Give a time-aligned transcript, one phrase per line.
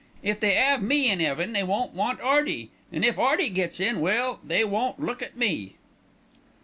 [0.23, 3.99] If they 'ave me in 'eaven, they won't want 'Earty; an' if 'Earty gets in,
[4.01, 5.75] well, they won't look at me."